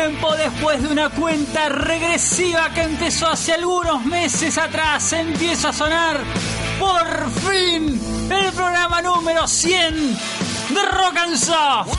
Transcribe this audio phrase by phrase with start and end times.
[0.00, 6.18] Tiempo, después de una cuenta regresiva que empezó hace algunos meses atrás, empieza a sonar
[6.78, 10.16] por fin el programa número 100
[10.70, 11.98] de Rock and Soft.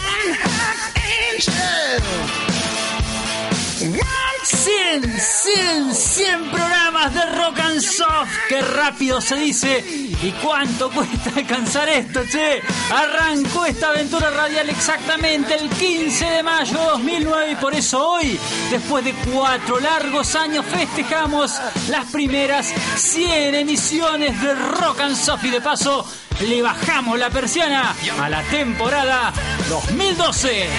[4.43, 8.29] 100, 100, 100 programas de Rock and Soft.
[8.47, 9.79] Qué rápido se dice.
[10.21, 12.61] ¿Y cuánto cuesta alcanzar esto, che?
[12.91, 18.39] Arrancó esta aventura radial exactamente el 15 de mayo de 2009 y por eso hoy,
[18.69, 21.59] después de cuatro largos años, festejamos
[21.89, 26.05] las primeras 100 emisiones de Rock and Soft y de paso
[26.41, 29.33] le bajamos la persiana a la temporada
[29.69, 30.69] 2012.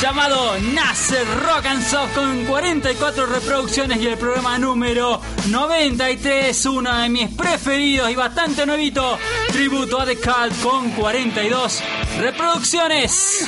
[0.00, 7.08] llamado Nasser Rock and Soft con 44 reproducciones y el programa número 93, uno de
[7.08, 9.18] mis preferidos y bastante nuevito,
[9.50, 11.82] Tributo a The Cult con 42
[12.20, 13.44] reproducciones.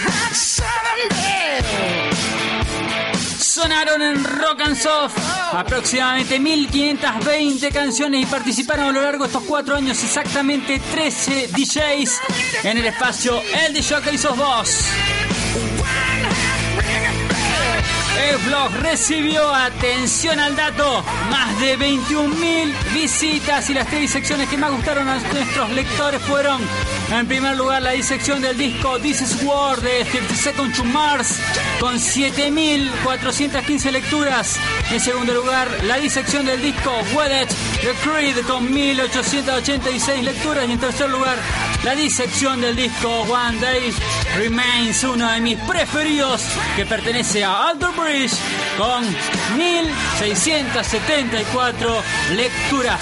[3.39, 5.19] Sonaron en Rock and Soft
[5.53, 12.21] aproximadamente 1520 canciones y participaron a lo largo de estos cuatro años exactamente 13 DJs
[12.65, 14.87] en el espacio El DJ que hizo vos.
[18.19, 24.57] El blog recibió, atención al dato, más de 21.000 visitas y las tres disecciones que
[24.57, 26.61] más gustaron a nuestros lectores fueron,
[27.19, 31.41] en primer lugar, la disección del disco This is War de 30 Seconds to Mars
[31.81, 34.57] con 7.415 lecturas.
[34.91, 37.49] En segundo lugar, la disección del disco Wedded
[37.81, 40.69] The Creed con 1.886 lecturas.
[40.69, 41.37] Y en tercer lugar,
[41.83, 43.93] la disección del disco One Day
[44.37, 46.45] Remains, uno de mis preferidos
[46.77, 48.37] que pertenece a Alter Bridge
[48.79, 49.05] con
[49.57, 52.03] 1674
[52.37, 53.01] lecturas.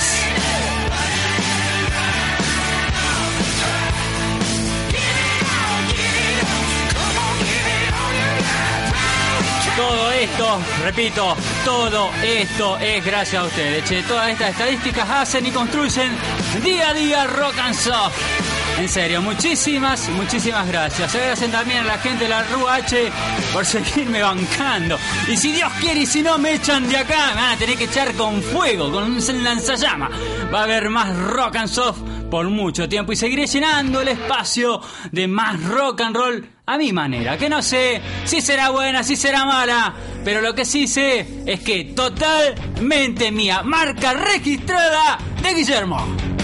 [9.78, 13.84] Todo esto, repito, todo esto es gracias a ustedes.
[13.84, 14.02] Che.
[14.02, 16.10] Todas estas estadísticas hacen y construyen
[16.64, 18.16] día a día Rock and Soft.
[18.76, 21.14] En serio, muchísimas, muchísimas gracias.
[21.14, 23.12] Agradecen también a la gente de la Rúa H
[23.52, 24.98] por seguirme bancando.
[25.28, 27.78] Y si Dios quiere y si no me echan de acá, me van a tener
[27.78, 30.10] que echar con fuego, con un lanzallama.
[30.52, 34.80] Va a haber más rock and soft por mucho tiempo y seguiré llenando el espacio
[35.12, 37.36] de más rock and roll a mi manera.
[37.38, 41.60] Que no sé si será buena, si será mala, pero lo que sí sé es
[41.60, 43.62] que totalmente mía.
[43.64, 46.37] Marca registrada de Guillermo.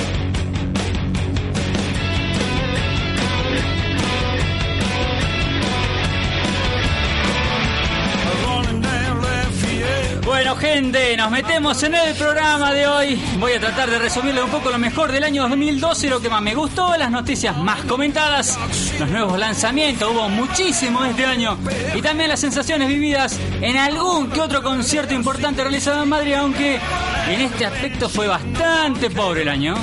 [10.35, 13.23] Bueno, gente, nos metemos en el programa de hoy.
[13.39, 16.43] Voy a tratar de resumirle un poco lo mejor del año 2012, lo que más
[16.43, 18.59] me gustó, las noticias más comentadas,
[18.99, 21.57] los nuevos lanzamientos, hubo muchísimo este año,
[21.95, 26.81] y también las sensaciones vividas en algún que otro concierto importante realizado en Madrid, aunque
[27.29, 29.77] en este aspecto fue bastante pobre el año.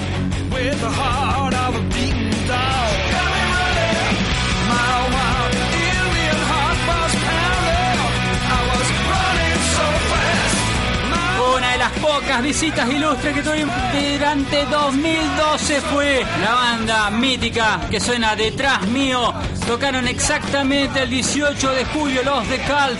[11.81, 18.85] Las pocas visitas ilustres que tuvimos durante 2012 fue la banda mítica que suena detrás
[18.89, 19.33] mío.
[19.65, 22.99] Tocaron exactamente el 18 de julio los de Calf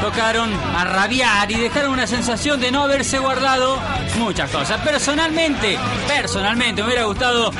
[0.00, 3.78] tocaron a rabiar y dejaron una sensación de no haberse guardado
[4.18, 4.80] muchas cosas.
[4.80, 7.52] Personalmente, personalmente me hubiera gustado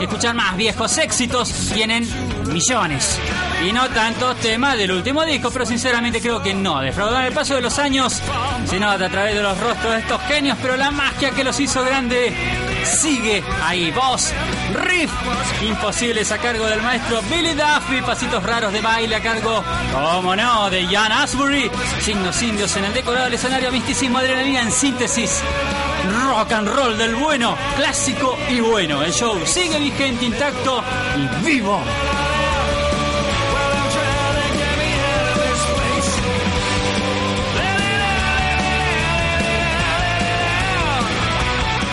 [0.00, 1.70] escuchar más viejos éxitos.
[1.72, 2.06] Tienen
[2.46, 3.18] millones.
[3.66, 6.80] Y no tantos temas del último disco, pero sinceramente creo que no.
[6.80, 8.20] Defraudar el paso de los años
[8.66, 11.58] se nota a través de los rostros de estos genios, pero la magia que los
[11.60, 12.34] hizo grande
[12.84, 13.90] sigue ahí.
[13.90, 14.32] Voz,
[14.74, 15.10] riff,
[15.62, 20.70] imposibles a cargo del maestro Billy Duffy, pasitos raros de baile a cargo, como no,
[20.70, 21.70] de Jan Asbury,
[22.00, 25.42] signos indios en el decorado del escenario, misticismo, adrenalina en síntesis.
[26.26, 29.02] Rock and roll del bueno, clásico y bueno.
[29.02, 30.82] El show sigue vigente, intacto
[31.16, 31.80] y vivo.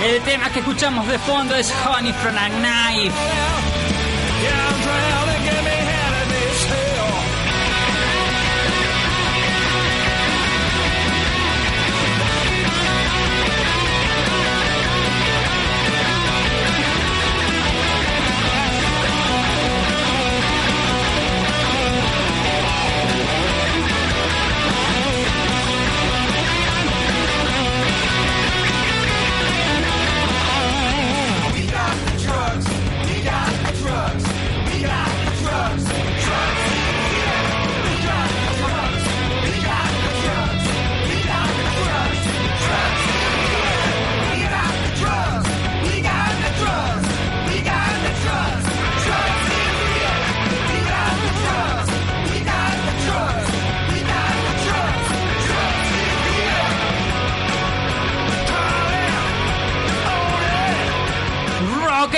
[0.03, 3.70] El tema que escuchamos de fondo es Honey from a Knife.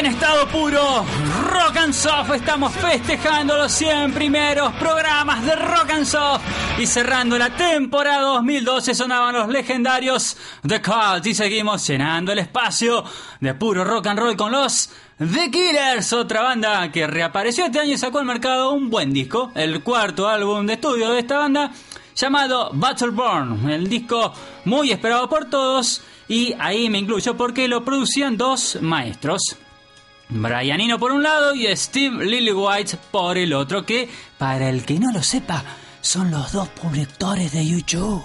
[0.06, 1.06] En estado puro,
[1.50, 6.44] Rock and Soft, estamos festejando los 100 primeros programas de Rock and Soft.
[6.78, 10.36] Y cerrando la temporada 2012 sonaban los legendarios
[10.68, 11.26] The Cult.
[11.26, 13.04] Y seguimos llenando el espacio
[13.40, 17.94] de puro rock and roll con los The Killers, otra banda que reapareció este año
[17.94, 21.72] y sacó al mercado un buen disco, el cuarto álbum de estudio de esta banda
[22.16, 24.34] llamado Battleborn, el disco
[24.66, 26.02] muy esperado por todos.
[26.28, 29.58] Y ahí me incluyo porque lo producían dos maestros.
[30.34, 35.00] Brian Eno por un lado y Steve Lillywhite por el otro, que para el que
[35.00, 35.64] no lo sepa,
[36.02, 38.24] son los dos productores de YouTube.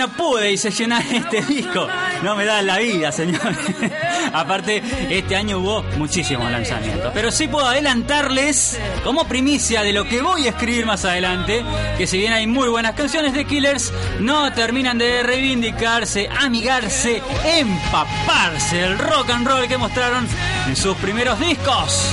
[0.00, 1.86] No pude diseccionar este disco.
[2.22, 3.58] No me da la vida, señores.
[4.32, 7.10] Aparte, este año hubo muchísimos lanzamientos.
[7.12, 11.62] Pero sí puedo adelantarles, como primicia de lo que voy a escribir más adelante,
[11.98, 18.76] que si bien hay muy buenas canciones de Killers, no terminan de reivindicarse, amigarse, empaparse
[18.76, 20.26] del rock and roll que mostraron
[20.66, 22.08] en sus primeros discos.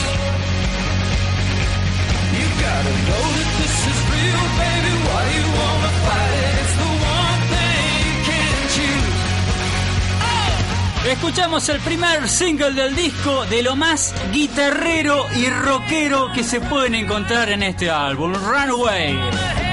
[11.07, 16.95] Escuchamos el primer single del disco de lo más guitarrero y rockero que se pueden
[16.95, 19.66] encontrar en este álbum, Runaway.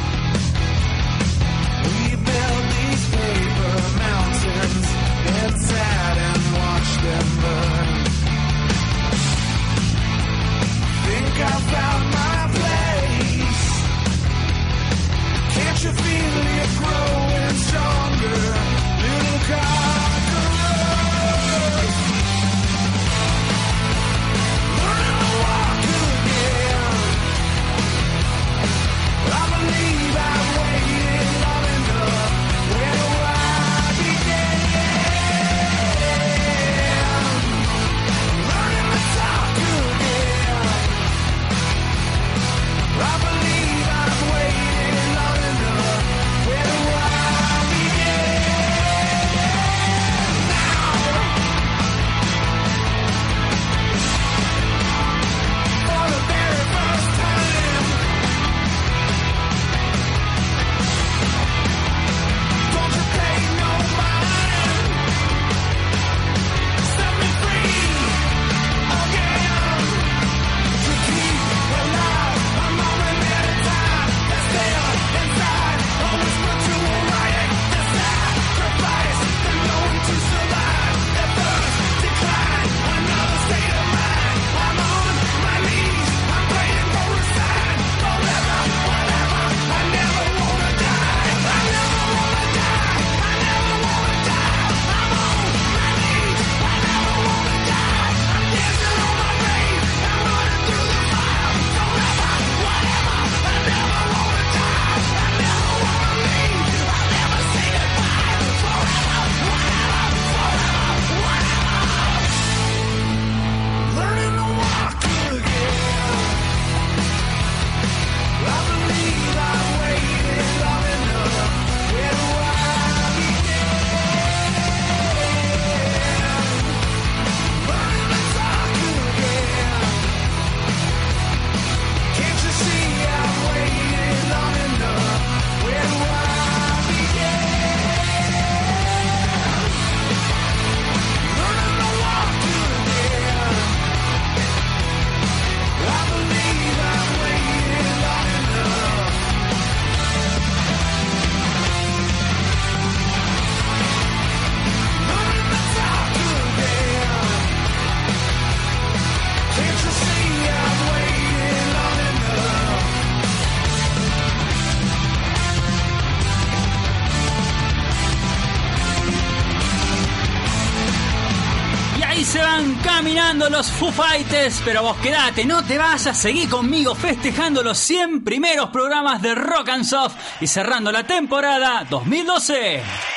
[173.97, 179.35] Fighters, pero vos quedate, no te vayas, seguí conmigo festejando los 100 primeros programas de
[179.35, 183.16] Rock and Soft y cerrando la temporada 2012.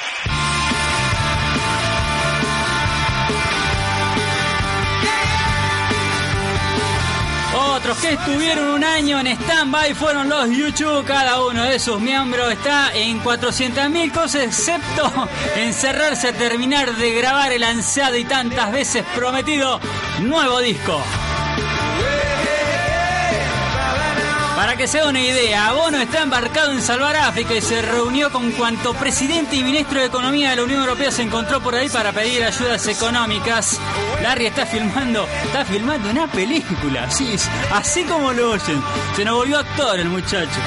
[7.80, 11.06] Otros que estuvieron un año en stand-by fueron los YouTube.
[11.06, 17.54] Cada uno de sus miembros está en 400.000 cosas, excepto encerrarse a terminar de grabar
[17.54, 19.80] el ansiado y tantas veces prometido
[20.20, 21.02] nuevo disco.
[24.60, 28.30] Para que se haga una idea, Bono está embarcado en salvar África y se reunió
[28.30, 31.88] con cuanto presidente y ministro de Economía de la Unión Europea se encontró por ahí
[31.88, 33.80] para pedir ayudas económicas.
[34.22, 37.38] Larry está filmando, está filmando una película, así,
[37.72, 38.84] así como lo oyen.
[39.16, 40.60] Se nos volvió actor el muchacho.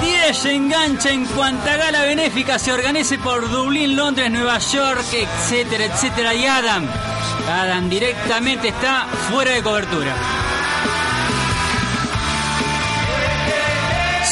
[0.00, 5.84] 10 se engancha en cuanta gala benéfica se organice por Dublín, Londres, Nueva York, etcétera,
[5.84, 6.32] etcétera.
[6.32, 6.88] Y Adam,
[7.46, 10.37] Adam directamente está fuera de cobertura.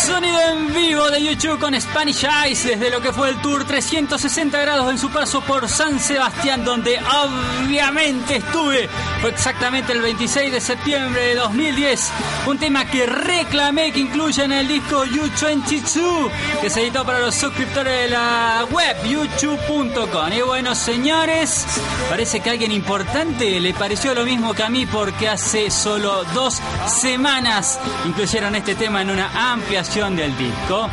[0.07, 4.61] Sonido en vivo de YouTube con Spanish Eyes desde lo que fue el tour 360
[4.61, 8.89] grados en su paso por San Sebastián, donde obviamente estuve.
[9.21, 12.13] Fue exactamente el 26 de septiembre de 2010.
[12.47, 17.35] Un tema que reclamé que incluya en el disco U22, que se editó para los
[17.35, 20.33] suscriptores de la web youtube.com.
[20.33, 21.67] Y bueno, señores,
[22.09, 26.23] parece que a alguien importante le pareció lo mismo que a mí porque hace solo
[26.33, 29.51] dos semanas incluyeron este tema en una
[29.97, 30.89] ampliación del disco.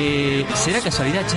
[0.00, 1.36] Eh, ¿Será casualidad, che?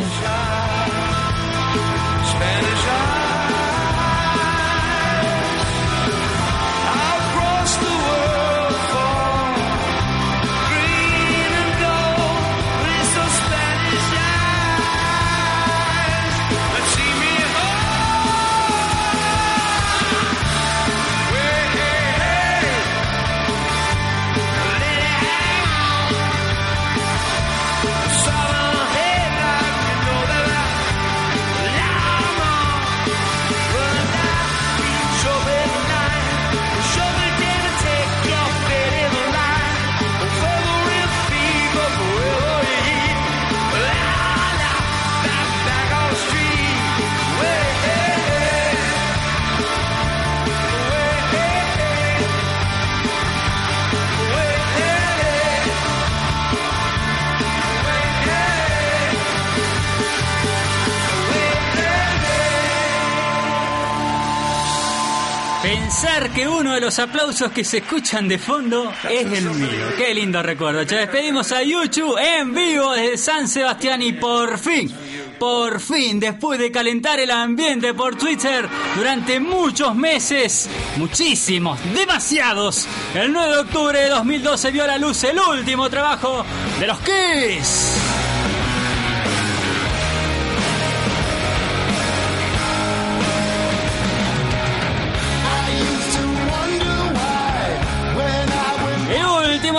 [65.62, 69.94] Pensar que uno de los aplausos que se escuchan de fondo es el mío.
[69.98, 70.86] Qué lindo recuerdo.
[70.86, 74.90] Che, despedimos a YouTube en vivo desde San Sebastián y por fin,
[75.38, 83.34] por fin, después de calentar el ambiente por Twitter durante muchos meses, muchísimos, demasiados, el
[83.34, 86.46] 9 de octubre de 2012 vio a la luz el último trabajo
[86.80, 88.09] de los Kiss.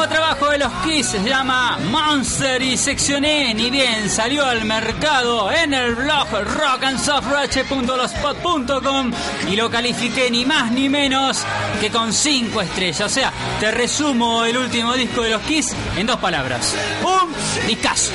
[0.08, 5.74] Trabajo de los Kiss se llama Monster y seccioné ni bien salió al mercado en
[5.74, 9.12] el blog rockandsoftware.blogspot.com
[9.50, 11.44] y lo califiqué ni más ni menos
[11.80, 13.00] que con 5 estrellas.
[13.00, 16.74] O sea, te resumo el último disco de los Kiss en dos palabras.
[17.02, 17.34] Un
[17.66, 18.12] discazo.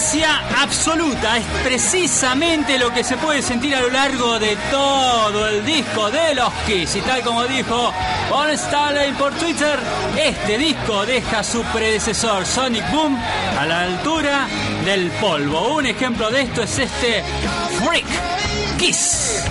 [0.00, 5.62] Potencia absoluta es precisamente lo que se puede sentir a lo largo de todo el
[5.62, 6.96] disco de los Kiss.
[6.96, 7.92] Y tal como dijo
[8.30, 9.78] Paul Stanley por Twitter,
[10.16, 13.14] este disco deja a su predecesor Sonic Boom
[13.58, 14.48] a la altura
[14.86, 15.74] del polvo.
[15.74, 17.22] Un ejemplo de esto es este
[17.84, 18.06] Freak
[18.78, 19.44] Kiss.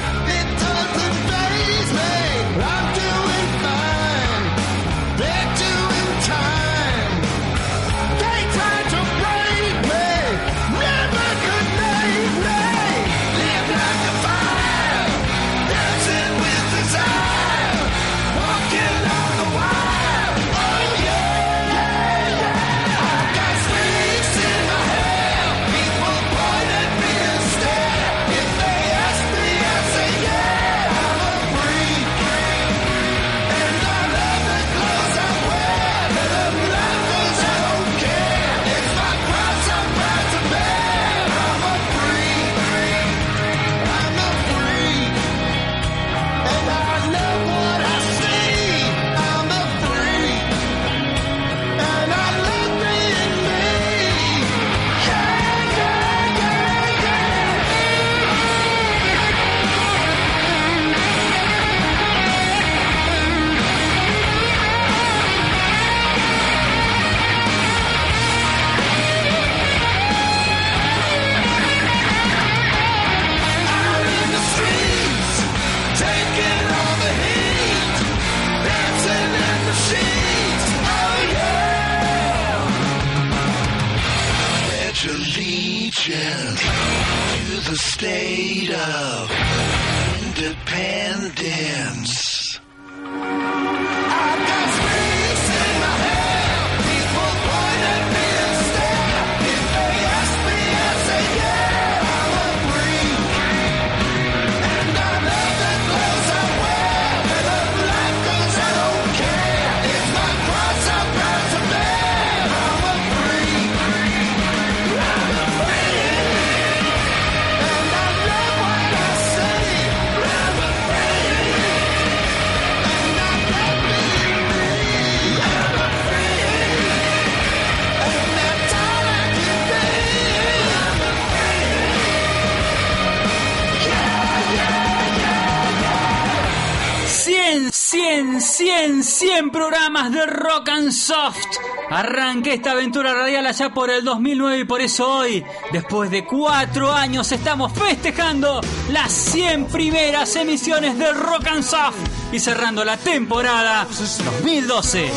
[140.70, 141.58] And Soft.
[141.90, 146.94] Arranqué esta aventura radial allá por el 2009 y por eso hoy, después de cuatro
[146.94, 151.98] años, estamos festejando las 100 primeras emisiones de Rock and Soft
[152.32, 155.12] y cerrando la temporada 2012.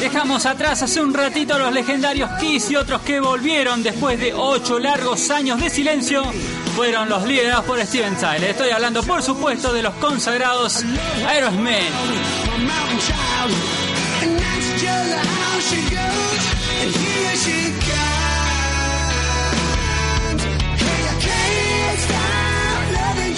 [0.00, 4.34] Dejamos atrás hace un ratito a los legendarios Kiss y otros que volvieron después de
[4.34, 6.22] ocho largos años de silencio
[6.76, 8.50] fueron los liderados por Steven Tyler.
[8.50, 10.84] Estoy hablando, por supuesto, de los consagrados
[11.26, 11.72] Aerosmith.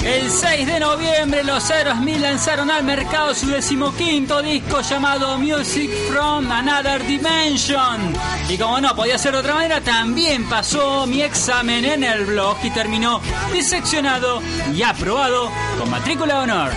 [0.08, 6.50] El 6 de noviembre los Aerosmith lanzaron al mercado su decimoquinto disco llamado Music from
[6.50, 8.14] Another Dimension.
[8.48, 12.56] Y como no podía ser de otra manera, también pasó mi examen en el blog
[12.62, 13.20] y terminó
[13.52, 14.40] diseccionado
[14.74, 16.70] y aprobado con matrícula de honor.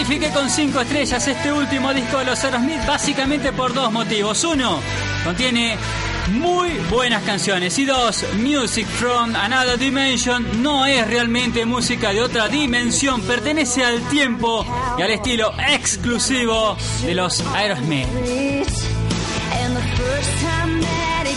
[0.00, 4.42] Califiqué con 5 estrellas este último disco de los Aerosmith básicamente por dos motivos.
[4.44, 4.80] Uno,
[5.24, 5.76] contiene
[6.30, 7.78] muy buenas canciones.
[7.78, 13.20] Y dos, Music from Another Dimension no es realmente música de otra dimensión.
[13.20, 14.64] Pertenece al tiempo
[14.96, 18.08] y al estilo exclusivo de los Aerosmith.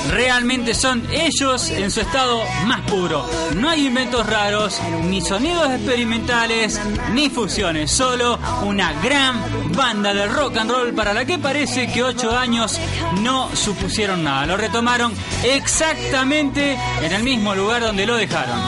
[0.10, 3.28] Realmente son ellos en su estado más puro.
[3.56, 6.80] No hay inventos raros, ni sonidos experimentales,
[7.13, 7.89] ni fusiones.
[7.91, 9.41] Solo una gran
[9.76, 12.80] banda de rock and roll para la que parece que ocho años
[13.21, 14.45] no supusieron nada.
[14.45, 18.60] Lo retomaron exactamente en el mismo lugar donde lo dejaron.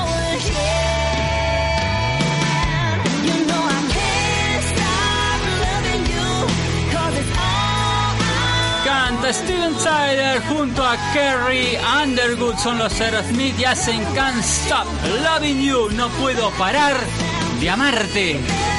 [9.33, 12.57] Steven Tyler junto a Kerry Underwood.
[12.57, 14.85] Son los Aerosmith y hacen Can't Stop
[15.23, 15.89] Loving You.
[15.91, 16.95] No puedo parar
[17.59, 18.74] de amarte.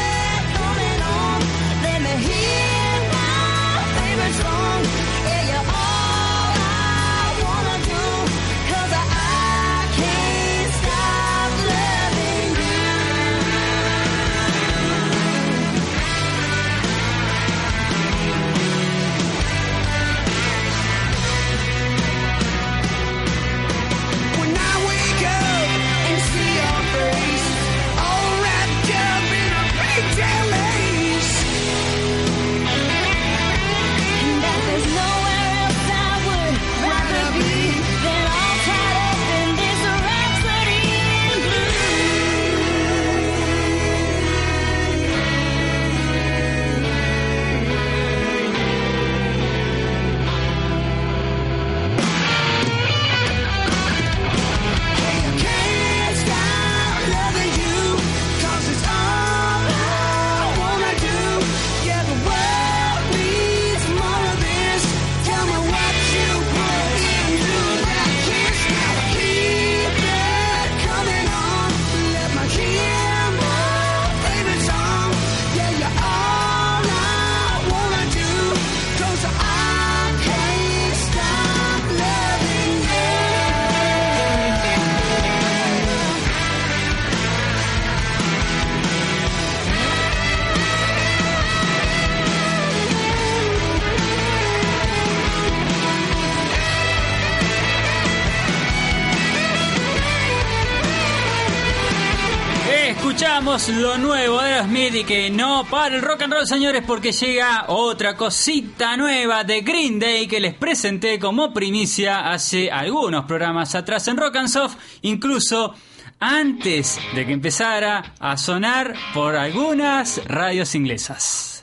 [103.37, 107.13] Escuchamos lo nuevo de Aerosmith y que no para el rock and roll, señores, porque
[107.13, 113.75] llega otra cosita nueva de Green Day que les presenté como primicia hace algunos programas
[113.75, 115.75] atrás en Rock and Soft, incluso
[116.19, 121.63] antes de que empezara a sonar por algunas radios inglesas.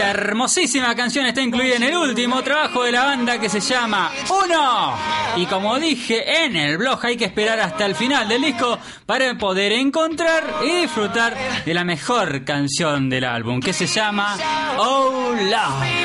[0.00, 4.94] Hermosísima canción está incluida en el último trabajo de la banda que se llama Uno.
[5.36, 9.36] Y como dije en el blog, hay que esperar hasta el final del disco para
[9.38, 14.36] poder encontrar y disfrutar de la mejor canción del álbum, que se llama
[14.78, 16.04] Oh Love.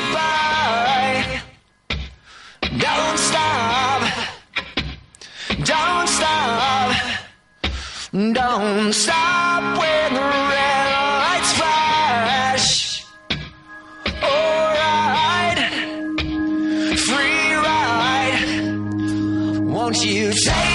[20.10, 20.32] You.
[20.32, 20.69] Take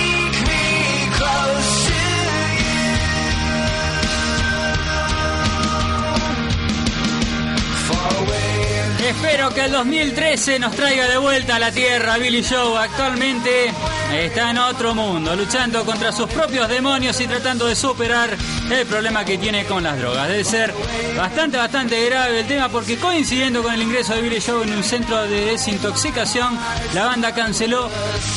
[9.26, 12.20] Espero que el 2013 nos traiga de vuelta a la Tierra.
[12.20, 13.74] Billy Joe actualmente
[14.14, 18.38] está en otro mundo, luchando contra sus propios demonios y tratando de superar
[18.70, 20.28] el problema que tiene con las drogas.
[20.28, 20.76] Debe ser
[21.18, 24.84] bastante, bastante grave el tema porque coincidiendo con el ingreso de Billy Joe en un
[24.84, 26.56] centro de desintoxicación,
[26.94, 27.90] la banda canceló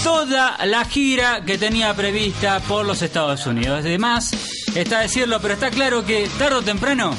[0.03, 3.81] toda la gira que tenía prevista por los Estados Unidos.
[3.81, 4.33] Además,
[4.75, 7.15] está a decirlo, pero está claro que tarde o temprano,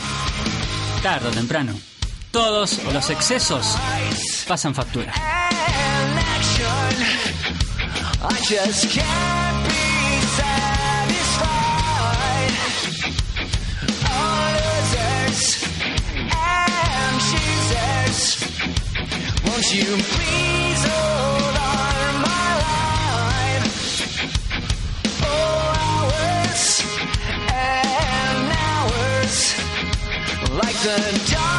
[1.03, 1.79] tarde o temprano,
[2.31, 3.65] todos los excesos
[4.47, 5.13] pasan factura.
[30.81, 31.58] I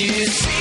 [0.00, 0.53] issues.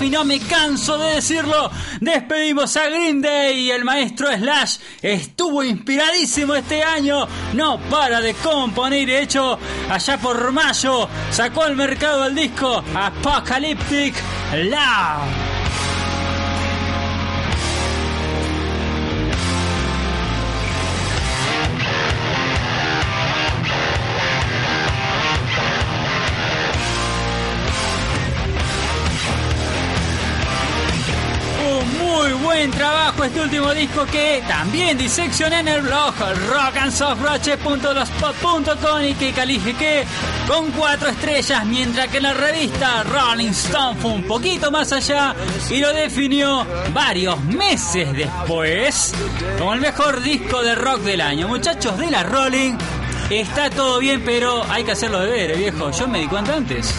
[0.00, 1.70] Y no me canso de decirlo.
[2.00, 9.06] Despedimos a Green Day el maestro Slash estuvo inspiradísimo este año, no para de componer
[9.06, 9.56] de hecho
[9.88, 14.14] allá por mayo sacó al mercado el disco Apocalyptic
[14.64, 15.47] Love.
[32.72, 36.14] Trajo este último disco que también diseccioné en el blog
[36.50, 40.04] rockandsoftroche.blogspot.com y que califiqué
[40.46, 45.34] con cuatro estrellas, mientras que la revista Rolling Stone fue un poquito más allá
[45.70, 49.14] y lo definió varios meses después
[49.58, 51.48] como el mejor disco de rock del año.
[51.48, 52.76] Muchachos de la Rolling,
[53.30, 55.90] está todo bien, pero hay que hacerlo de ver, viejo.
[55.90, 56.94] Yo me di cuenta antes.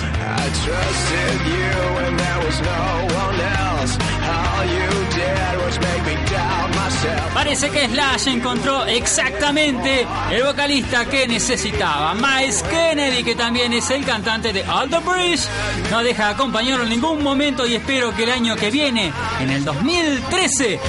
[7.34, 12.14] Parece que Slash encontró exactamente el vocalista que necesitaba.
[12.14, 15.48] Miles Kennedy, que también es el cantante de All Bridge,
[15.92, 19.50] no deja de acompañarlo en ningún momento y espero que el año que viene, en
[19.50, 20.80] el 2013,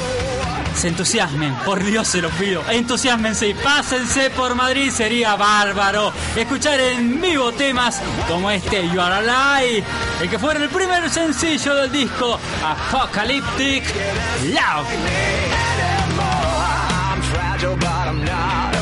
[0.74, 1.54] se entusiasmen.
[1.64, 2.62] Por Dios se los pido.
[2.70, 4.90] Entusiasmense y pásense por Madrid.
[4.90, 9.84] Sería bárbaro escuchar en vivo temas como este You Are Alive,
[10.22, 13.84] el que fue el primer sencillo del disco Apocalyptic
[14.46, 15.69] Love.
[18.24, 18.79] Not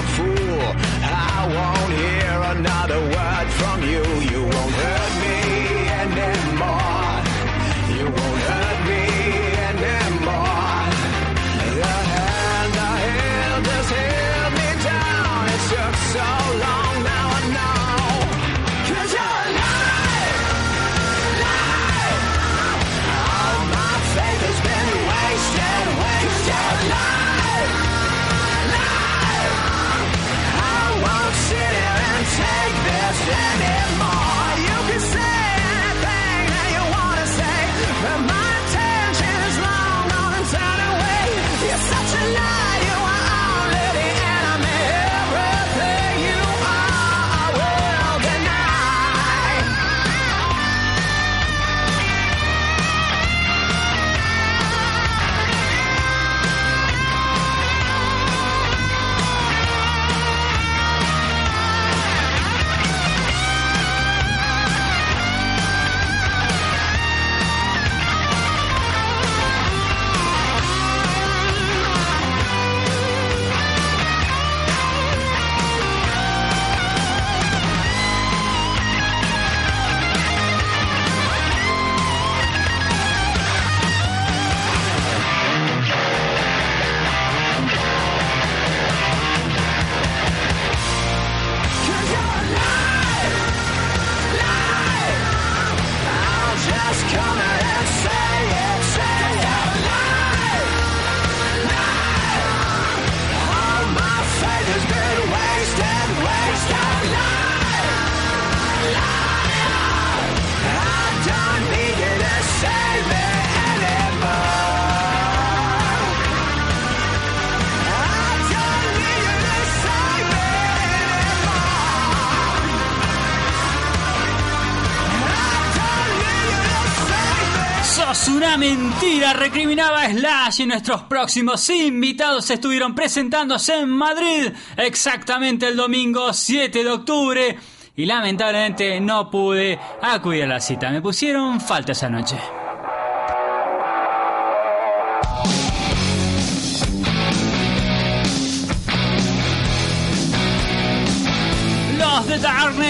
[130.56, 137.58] y nuestros próximos invitados estuvieron presentándose en Madrid exactamente el domingo 7 de octubre
[137.94, 140.90] y lamentablemente no pude acudir a la cita.
[140.90, 142.36] Me pusieron falta esa noche.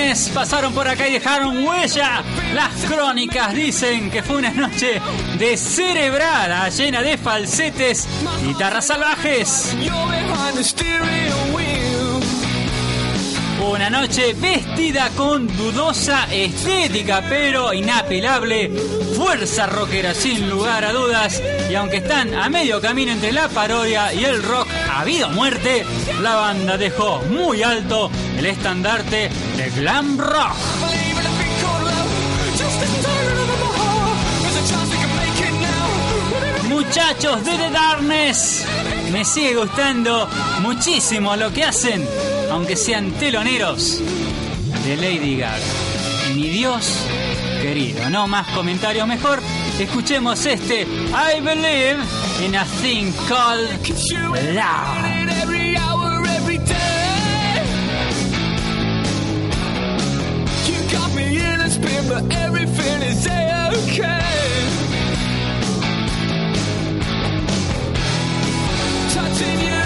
[0.09, 2.23] Pasaron por acá y dejaron huella.
[2.55, 5.03] Las crónicas dicen que fue una noche
[5.39, 8.09] descerebrada, llena de falsetes,
[8.43, 9.77] guitarras salvajes.
[13.71, 18.71] Una noche vestida con dudosa estética, pero inapelable
[19.15, 21.43] fuerza rockera sin lugar a dudas.
[21.71, 24.68] Y aunque están a medio camino entre la parodia y el rock
[25.01, 25.87] a muerte,
[26.23, 30.57] la banda dejó muy alto el estandarte de glam rock.
[36.69, 38.65] Muchachos de The Darkness,
[39.13, 40.29] me sigue gustando
[40.63, 42.05] muchísimo lo que hacen,
[42.51, 44.01] aunque sean teloneros
[44.85, 45.59] de Lady Gaga.
[46.35, 47.05] Mi Dios
[47.63, 49.41] querido, no más comentarios mejor.
[49.79, 51.99] Escuchemos este I Believe
[52.45, 53.68] in a Thing Called
[54.55, 55.18] Love.
[62.09, 64.18] but everything is okay.
[69.12, 69.78] Touching you,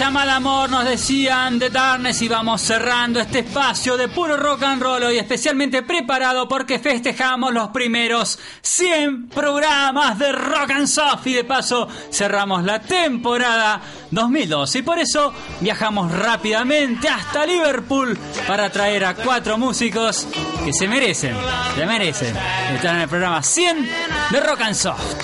[0.00, 4.62] Cosa llamada amor nos decían de Darkness y vamos cerrando este espacio de puro rock
[4.62, 11.26] and roll hoy especialmente preparado porque festejamos los primeros 100 programas de Rock and Soft
[11.26, 18.70] y de paso cerramos la temporada 2012 y por eso viajamos rápidamente hasta Liverpool para
[18.70, 20.26] traer a cuatro músicos
[20.64, 21.36] que se merecen,
[21.76, 22.34] se merecen
[22.74, 23.90] estar en el programa 100
[24.30, 25.14] de Rock and Soft.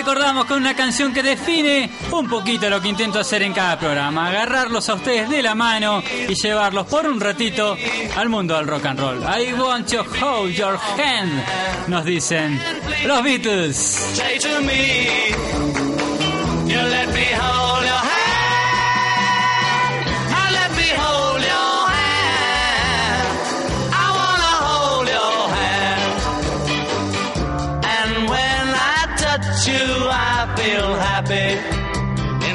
[0.00, 4.28] Recordamos con una canción que define un poquito lo que intento hacer en cada programa,
[4.28, 7.76] agarrarlos a ustedes de la mano y llevarlos por un ratito
[8.16, 9.22] al mundo del rock and roll.
[9.22, 11.44] I want to hold your hand,
[11.88, 12.58] nos dicen
[13.04, 14.22] los Beatles.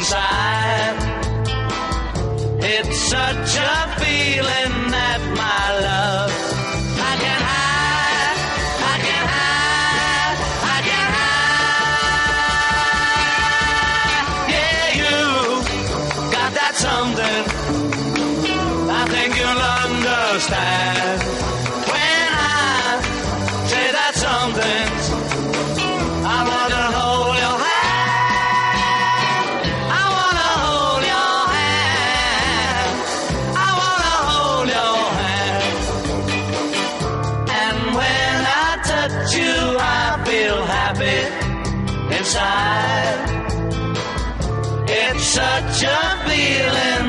[0.06, 1.02] Inside.
[2.62, 6.32] It's such a feeling that my love
[7.10, 8.40] I can hide,
[8.94, 10.38] I can hide,
[10.76, 11.46] I can hide.
[14.54, 15.18] Yeah, you
[16.38, 17.44] got that something.
[18.90, 21.20] I think you'll understand
[21.90, 23.02] when I
[23.72, 24.85] say that something.
[45.36, 47.05] Such a feeling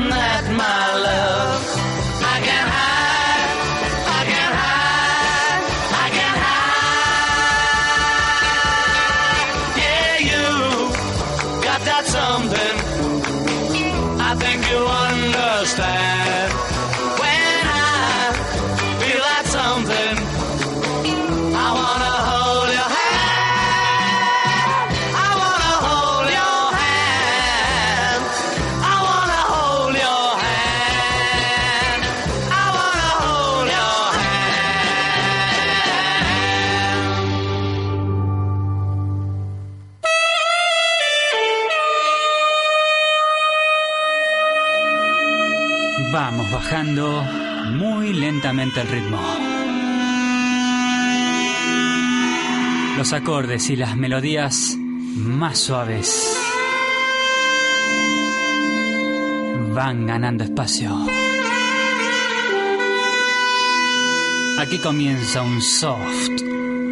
[48.81, 49.19] el ritmo.
[52.97, 54.75] Los acordes y las melodías
[55.15, 56.37] más suaves
[59.73, 60.95] van ganando espacio.
[64.59, 66.41] Aquí comienza un soft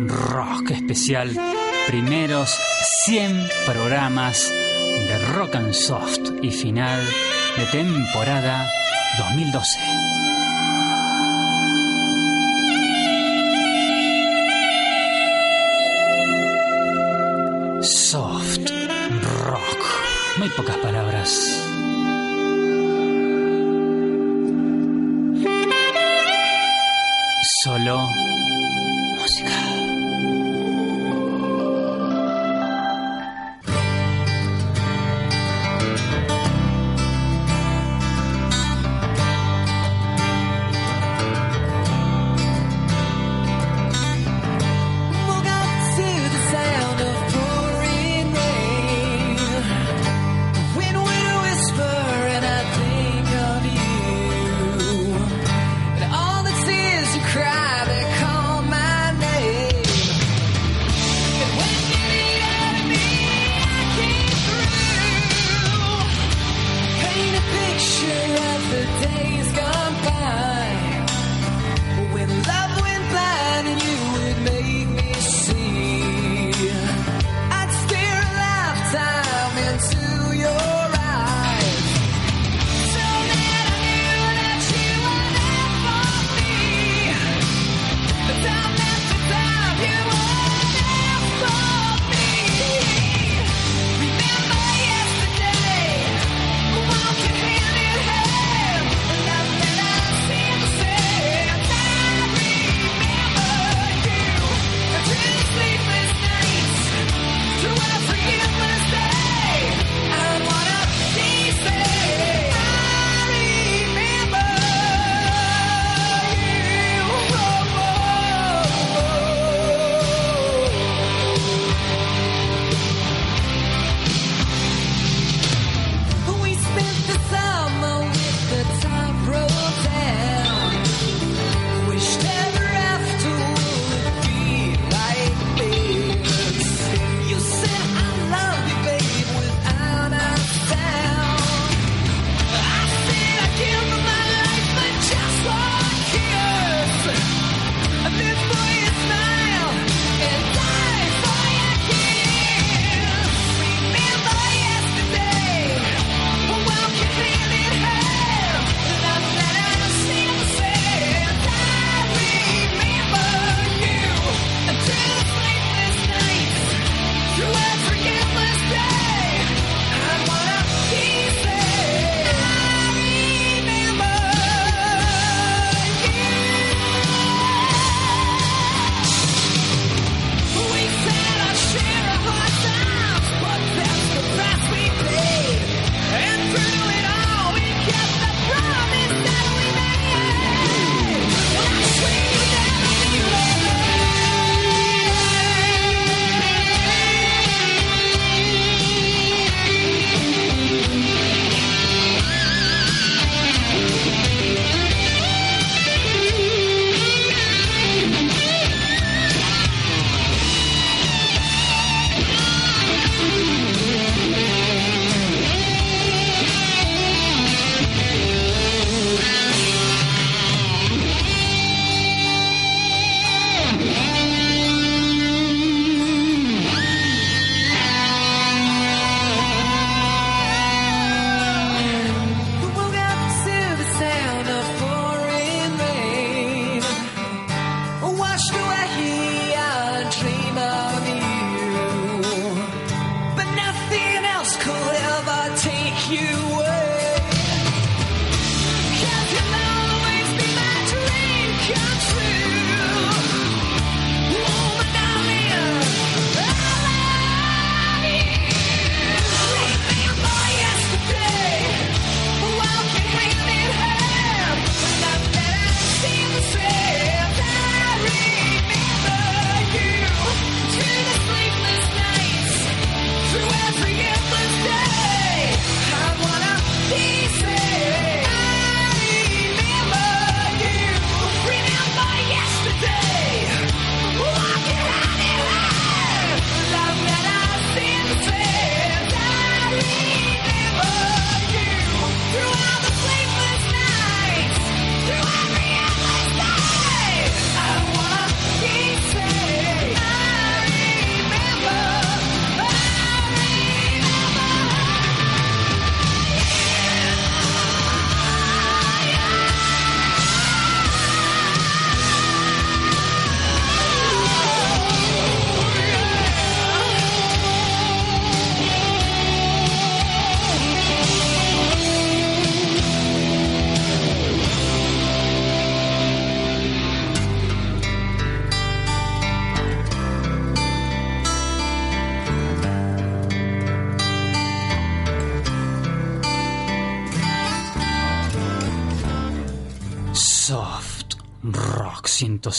[0.07, 1.37] rock especial.
[1.87, 2.55] Primeros
[3.05, 7.07] 100 programas de rock and soft y final
[7.57, 8.67] de temporada
[9.19, 10.14] 2012.
[20.37, 21.74] Muy pocas palabras.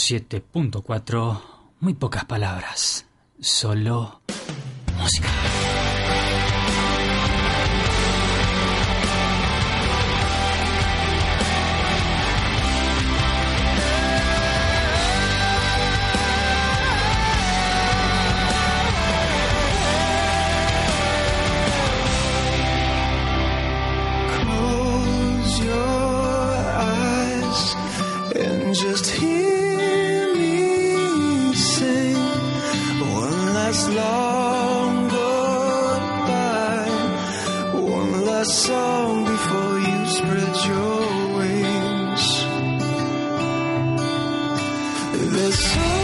[0.06, 1.40] 107.4,
[1.80, 3.06] muy pocas palabras,
[3.40, 4.20] solo
[4.96, 5.35] música.
[45.36, 45.95] best.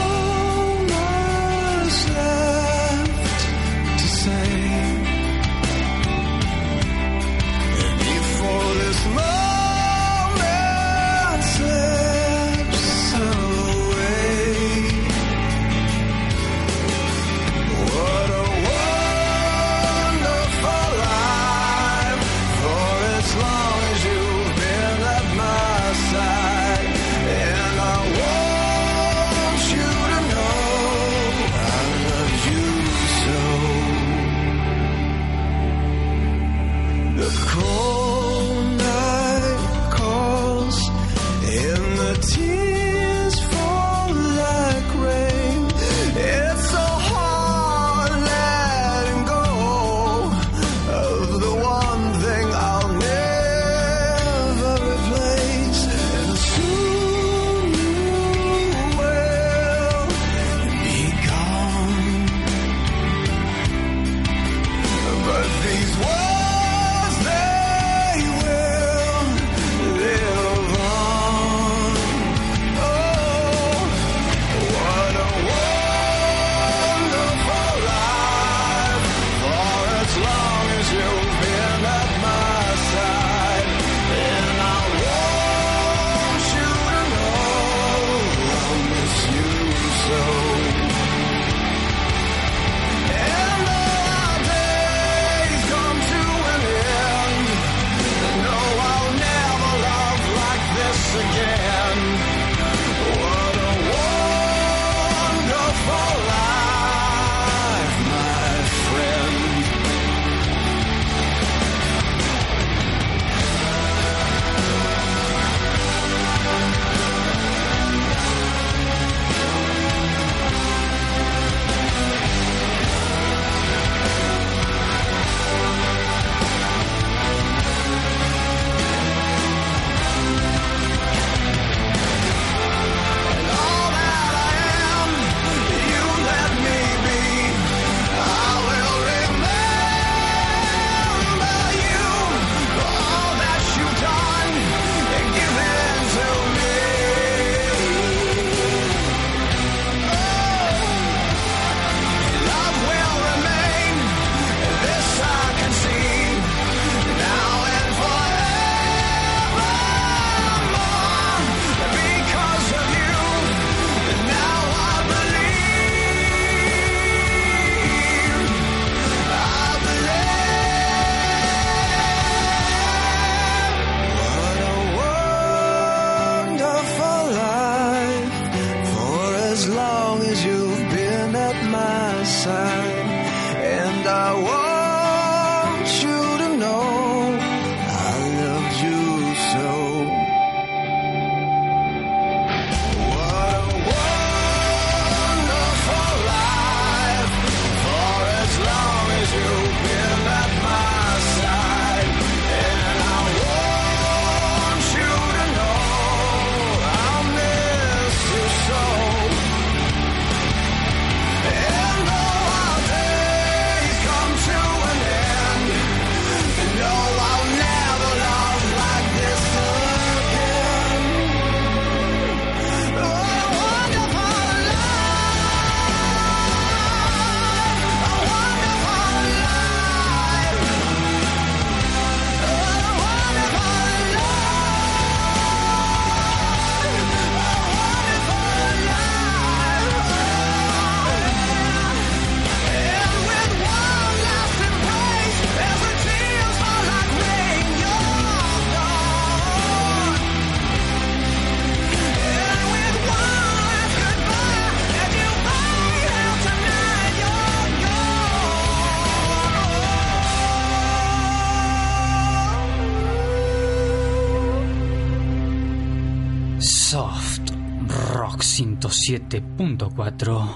[269.02, 270.46] 107.4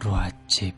[0.00, 0.74] Roache.es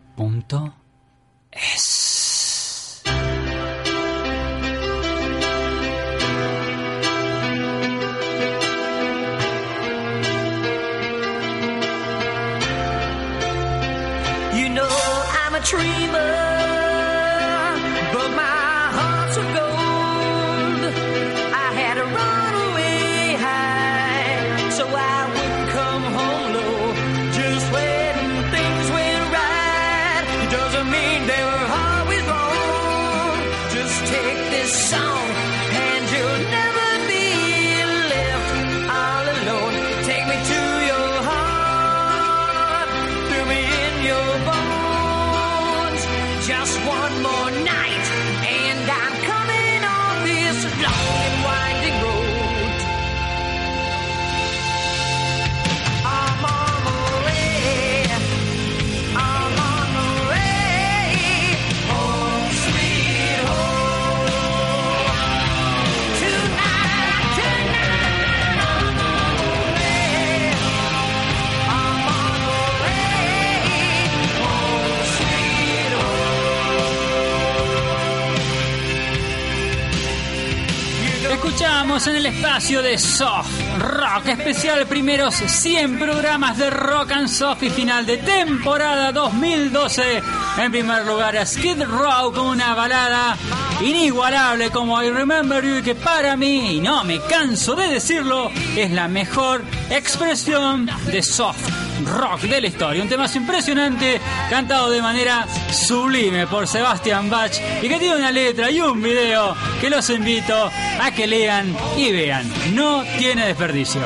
[82.07, 87.68] En el espacio de Soft Rock especial primeros 100 programas de Rock and Soft y
[87.68, 90.22] final de temporada 2012.
[90.57, 93.36] En primer lugar a Skid Row con una balada
[93.82, 98.90] inigualable como I Remember You que para mí, y no me canso de decirlo, es
[98.92, 103.03] la mejor expresión de soft rock de la historia.
[103.03, 108.70] Un tema impresionante, cantado de manera sublime por Sebastian Bach y que tiene una letra
[108.70, 110.70] y un video que los invito
[111.01, 112.51] a que lean y vean.
[112.74, 114.03] No tiene desperdicio.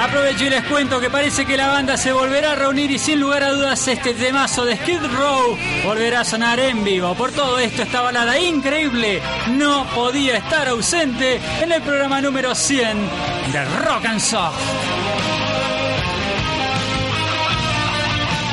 [0.00, 3.18] Aprovecho y les cuento que parece que la banda se volverá a reunir y sin
[3.18, 7.14] lugar a dudas este temazo de Skid Row volverá a sonar en vivo.
[7.14, 9.22] Por todo esto, esta balada increíble
[9.52, 12.98] no podía estar ausente en el programa número 100
[13.52, 15.45] de Rock and Soft.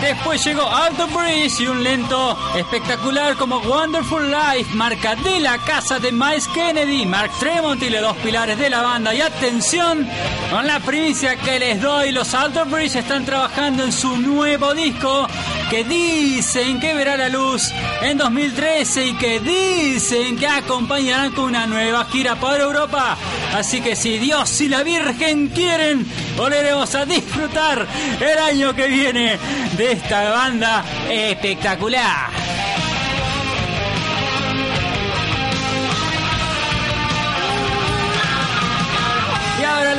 [0.03, 5.97] Después llegó Out Breeze y un lento espectacular como Wonderful Life, marca de la casa
[5.97, 9.15] de Miles Kennedy, Mark Tremont y los dos pilares de la banda.
[9.15, 10.05] Y atención
[10.51, 15.25] con la primicia que les doy, los Out Breeze están trabajando en su nuevo disco
[15.69, 21.65] que dicen que verá la luz en 2013 y que dicen que acompañarán con una
[21.65, 23.17] nueva gira por Europa.
[23.53, 26.05] Así que si Dios y la Virgen quieren,
[26.37, 27.87] volveremos a disfrutar
[28.19, 29.37] el año que viene
[29.77, 32.29] de esta banda espectacular.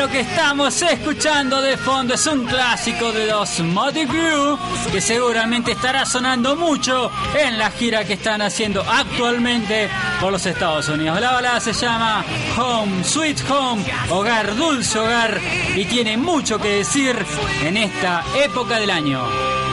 [0.05, 4.59] Lo que estamos escuchando de fondo es un clásico de los Motley Crue
[4.93, 9.89] que seguramente estará sonando mucho en la gira que están haciendo actualmente
[10.21, 11.19] por los Estados Unidos.
[11.23, 12.23] La balada se llama
[12.59, 15.41] Home Sweet Home, hogar dulce hogar
[15.75, 17.17] y tiene mucho que decir
[17.63, 19.64] en esta época del año.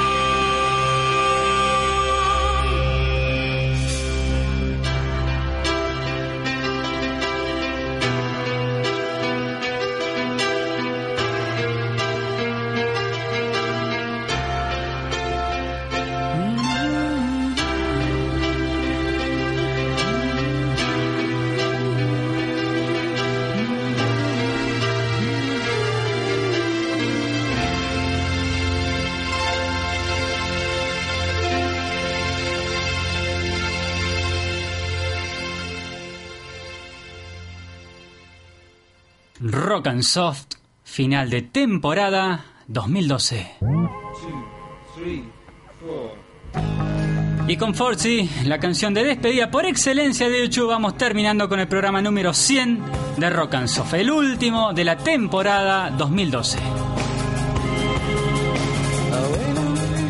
[39.82, 40.48] Rock and Soft,
[40.84, 43.52] final de temporada 2012.
[47.48, 51.68] Y con Forzi, la canción de despedida por excelencia de YouTube, vamos terminando con el
[51.68, 52.80] programa número 100
[53.18, 56.60] de Rock and Soft, el último de la temporada 2012.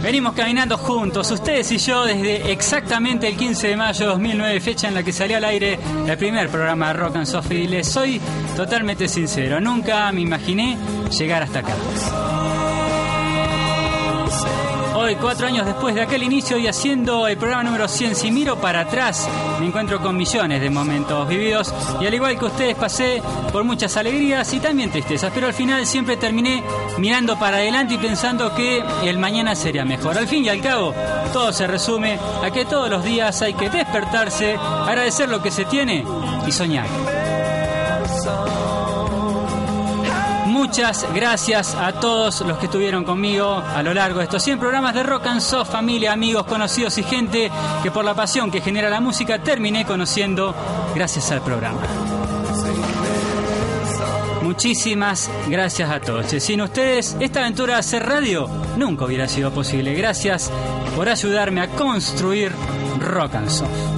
[0.01, 4.87] Venimos caminando juntos, ustedes y yo, desde exactamente el 15 de mayo de 2009, fecha
[4.87, 5.77] en la que salió al aire
[6.07, 7.51] el primer programa de Rock and Soft.
[7.51, 8.19] Y les soy
[8.55, 10.75] totalmente sincero, nunca me imaginé
[11.11, 11.75] llegar hasta acá.
[15.19, 18.81] Cuatro años después de aquel inicio y haciendo el programa número 100, si miro para
[18.81, 19.27] atrás,
[19.59, 23.97] me encuentro con millones de momentos vividos y al igual que ustedes pasé por muchas
[23.97, 26.63] alegrías y también tristezas, pero al final siempre terminé
[26.97, 30.17] mirando para adelante y pensando que el mañana sería mejor.
[30.17, 30.93] Al fin y al cabo,
[31.33, 35.65] todo se resume a que todos los días hay que despertarse, agradecer lo que se
[35.65, 36.05] tiene
[36.47, 37.10] y soñar.
[40.61, 44.93] Muchas gracias a todos los que estuvieron conmigo a lo largo de estos 100 programas
[44.93, 47.49] de Rock and Soft, familia, amigos, conocidos y gente
[47.81, 50.53] que por la pasión que genera la música terminé conociendo
[50.93, 51.81] gracias al programa.
[54.43, 56.27] Muchísimas gracias a todos.
[56.27, 58.47] Sin ustedes, esta aventura de hacer radio
[58.77, 59.95] nunca hubiera sido posible.
[59.95, 60.51] Gracias
[60.95, 62.51] por ayudarme a construir
[62.99, 63.90] Rock and Soft.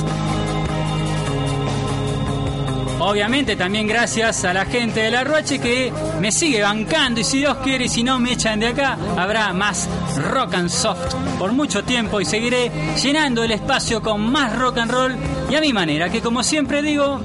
[3.05, 5.91] Obviamente también gracias a la gente de la Roche que
[6.21, 9.51] me sigue bancando y si Dios quiere y si no me echan de acá, habrá
[9.51, 9.89] más
[10.31, 12.71] rock and soft por mucho tiempo y seguiré
[13.03, 15.15] llenando el espacio con más rock and roll
[15.49, 17.19] y a mi manera, que como siempre digo,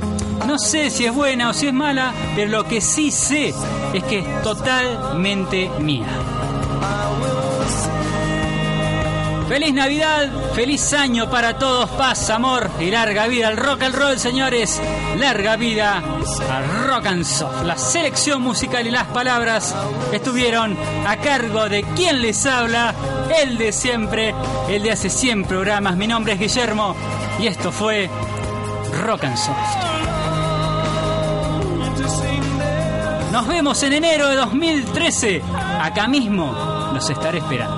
[0.49, 3.55] no sé si es buena o si es mala, pero lo que sí sé
[3.95, 6.38] es que es totalmente mía.
[9.49, 14.19] Feliz Navidad, feliz año para todos, paz, amor y larga vida al rock and roll,
[14.19, 14.79] señores.
[15.17, 16.03] Larga vida
[16.51, 17.65] al rock and soft.
[17.65, 19.75] La selección musical y las palabras
[20.13, 20.77] estuvieron
[21.07, 22.95] a cargo de quien les habla,
[23.43, 24.35] el de siempre,
[24.69, 25.97] el de hace 100 programas.
[25.97, 26.95] Mi nombre es Guillermo
[27.41, 28.11] y esto fue
[29.03, 29.89] Rock and Soft.
[33.33, 35.43] Nos vemos en enero de 2013.
[35.81, 37.78] Acá mismo los estaré esperando.